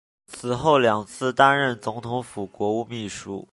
[0.25, 3.47] 此后两次担任总统府国务秘书。